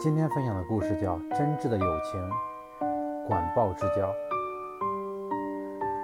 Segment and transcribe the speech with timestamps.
[0.00, 2.20] 今天分享的故事叫《真挚的友情》，
[3.26, 4.14] 管鲍之交。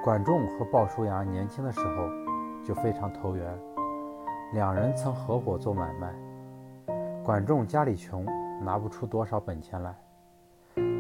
[0.03, 2.11] 管仲和鲍叔牙年轻的时候
[2.65, 3.47] 就非常投缘，
[4.53, 6.13] 两人曾合伙做买卖。
[7.23, 8.27] 管仲家里穷，
[8.65, 9.95] 拿不出多少本钱来，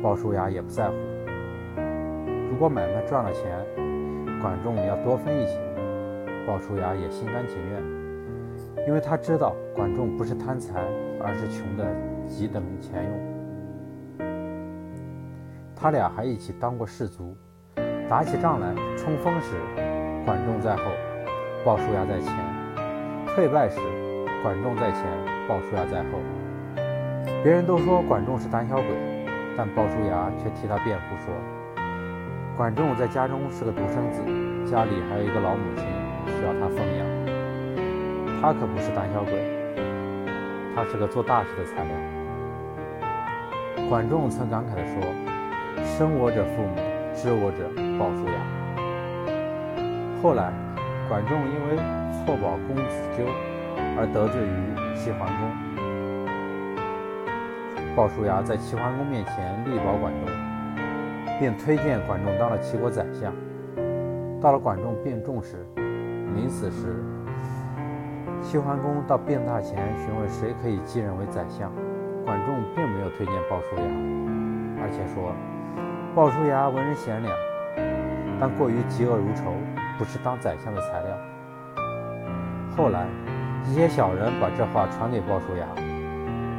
[0.00, 0.94] 鲍叔牙也不在乎。
[2.48, 3.66] 如果买卖赚了钱，
[4.40, 5.58] 管仲要多分一些，
[6.46, 7.82] 鲍叔牙也心甘情愿，
[8.86, 10.80] 因为他知道管仲不是贪财，
[11.20, 11.84] 而是穷的。
[12.26, 14.26] 急等钱用，
[15.76, 17.36] 他俩还一起当过士卒，
[18.08, 19.56] 打起仗来冲锋时，
[20.24, 20.82] 管仲在后，
[21.62, 22.32] 鲍叔牙在前；
[23.28, 23.78] 退败时，
[24.42, 25.04] 管仲在前，
[25.46, 26.18] 鲍叔牙在后。
[27.42, 28.86] 别人都说管仲是胆小鬼，
[29.54, 31.34] 但鲍叔牙却替他辩护说，
[32.56, 34.22] 管仲在家中是个独生子，
[34.64, 35.84] 家里还有一个老母亲
[36.26, 37.06] 需要他奉养，
[38.44, 39.32] 他可不是胆小鬼。
[40.76, 41.94] 他是个做大事的材料。
[43.88, 45.00] 管仲曾感慨地说
[45.82, 46.76] ：“生我者父母，
[47.14, 48.34] 知我者鲍叔牙。”
[50.20, 50.52] 后来，
[51.08, 51.76] 管仲因为
[52.12, 53.24] 错保公子纠
[53.96, 55.40] 而得罪于齐桓公。
[57.96, 60.28] 鲍叔牙在齐桓公面前力保管仲，
[61.40, 63.32] 并推荐管仲当了齐国宰相。
[64.38, 65.64] 到了管仲病重时，
[66.34, 67.02] 临死时。
[68.44, 71.72] 齐桓公到病榻前询问谁可以继任为宰相，
[72.26, 73.82] 管仲并没有推荐鲍叔牙，
[74.84, 75.32] 而且说
[76.14, 77.34] 鲍叔牙为人贤良，
[78.38, 79.50] 但过于嫉恶如仇，
[79.98, 81.16] 不是当宰相的材料。
[82.76, 83.06] 后来
[83.64, 85.66] 一些小人把这话传给鲍叔牙，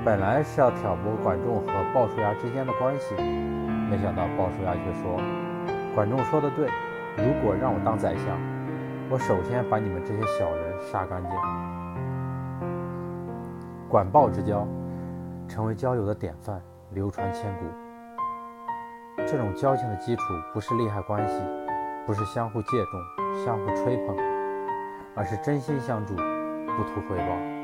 [0.03, 3.13] 本来是要挑拨管仲和鲍叔牙之间的关系，
[3.89, 5.21] 没想到鲍叔牙却说
[5.93, 6.67] ：“管仲说的对，
[7.15, 8.35] 如果让我当宰相，
[9.09, 11.31] 我首先把你们这些小人杀干净。”
[13.87, 14.67] 管鲍之交，
[15.47, 17.65] 成为交友的典范，流传千古。
[19.25, 21.41] 这种交情的基础不是利害关系，
[22.05, 24.15] 不是相互借重、相互吹捧，
[25.15, 27.54] 而是真心相助，不图回报。